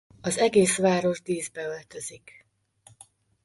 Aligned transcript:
Az 0.21 0.37
egész 0.37 0.77
város 0.77 1.21
díszbe 1.21 1.63
öltözik. 1.65 2.45